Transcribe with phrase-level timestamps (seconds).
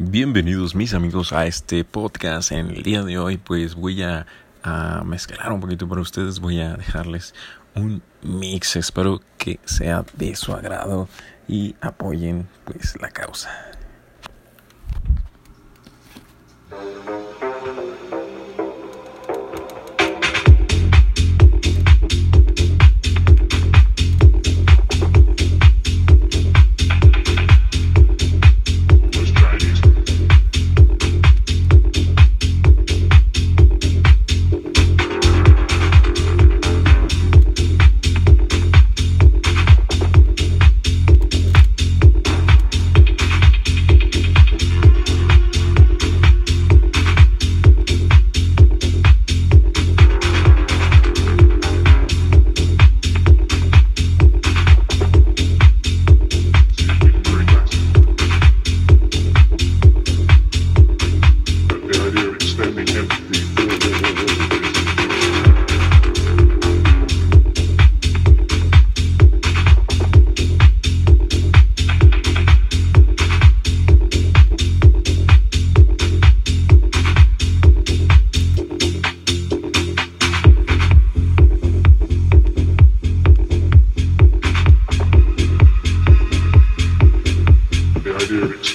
[0.00, 2.52] Bienvenidos mis amigos a este podcast.
[2.52, 4.26] En el día de hoy pues voy a,
[5.04, 6.38] mezclar un poquito para ustedes.
[6.38, 7.34] Voy a dejarles
[7.74, 8.76] un mix.
[8.76, 11.08] Espero que sea de su agrado
[11.48, 13.50] y apoyen pues la causa.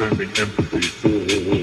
[0.00, 0.80] Sending empathy.
[0.80, 1.59] for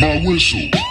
[0.00, 0.87] My whistle.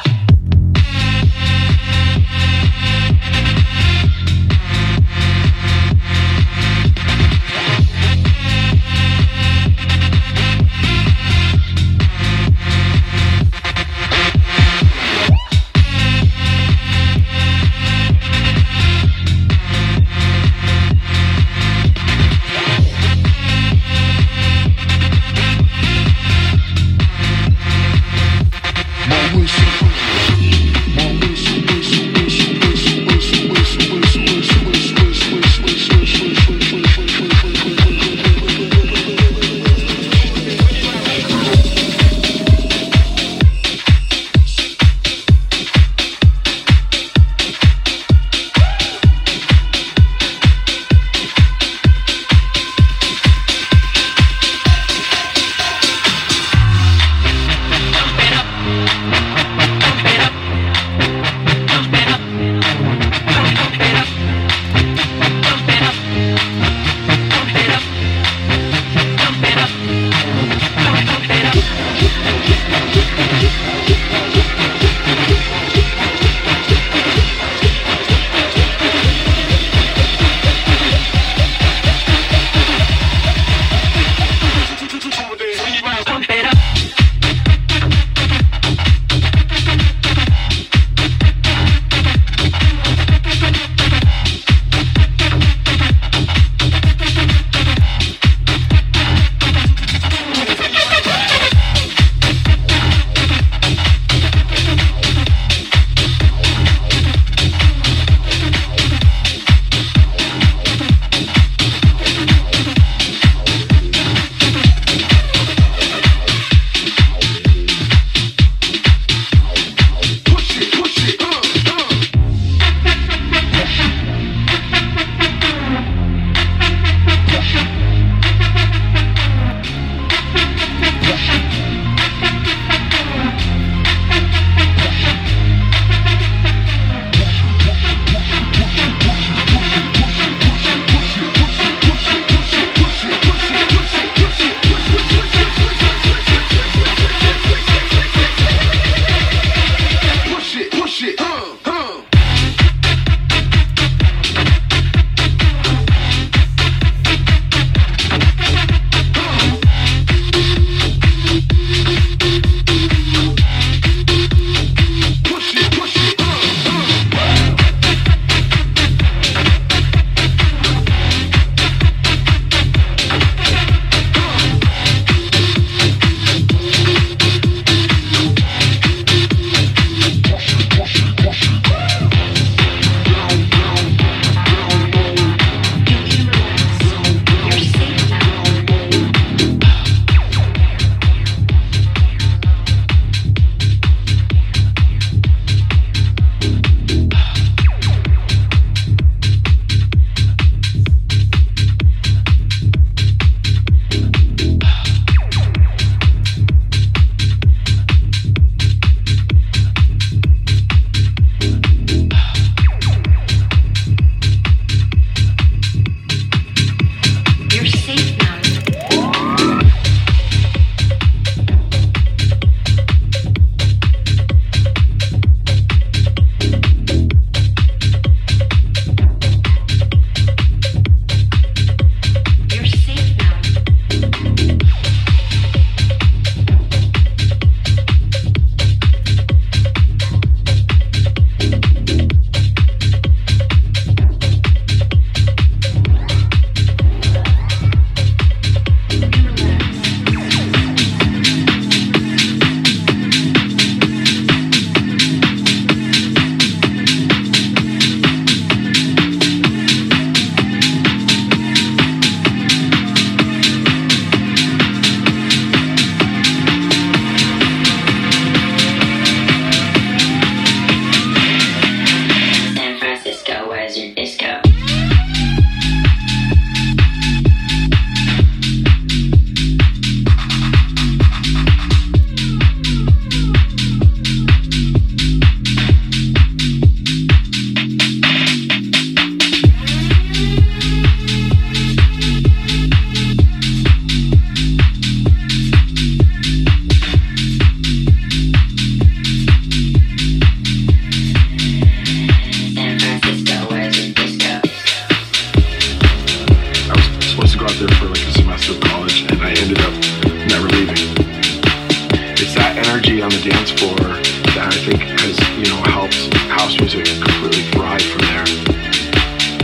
[314.38, 318.26] that I think has, you know, helped house music completely thrive from there.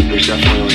[0.06, 0.73] There's definitely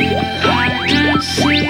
[0.00, 1.68] I can see.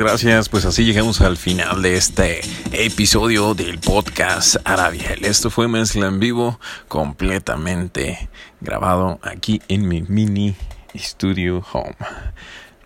[0.00, 0.48] Gracias.
[0.48, 2.40] Pues así llegamos al final de este
[2.72, 5.26] episodio del podcast Arabiel.
[5.26, 8.30] Esto fue mezcla en vivo, completamente
[8.62, 10.56] grabado aquí en mi mini
[10.96, 11.96] studio home.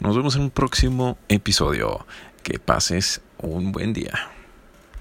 [0.00, 2.04] Nos vemos en un próximo episodio.
[2.42, 4.33] Que pases un buen día.